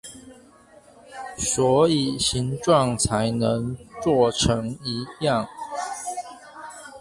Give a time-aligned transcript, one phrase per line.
[1.37, 5.47] 所以形狀才能做成一樣